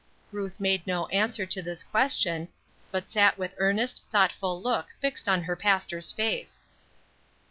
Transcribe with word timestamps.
Ruth 0.31 0.59
made 0.59 0.87
no 0.87 1.05
answer 1.09 1.45
to 1.45 1.61
this 1.61 1.83
question, 1.83 2.47
but 2.89 3.07
sat 3.07 3.37
with 3.37 3.53
earnest, 3.59 4.03
thoughtful 4.11 4.59
look 4.59 4.87
fixed 4.99 5.29
on 5.29 5.43
her 5.43 5.55
pastor's 5.55 6.11
face. 6.11 6.63